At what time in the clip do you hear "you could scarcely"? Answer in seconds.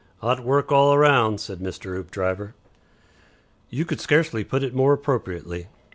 3.69-4.43